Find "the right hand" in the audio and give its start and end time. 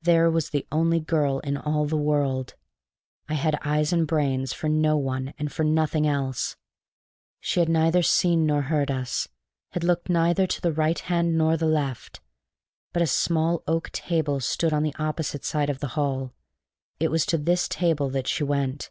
10.60-11.36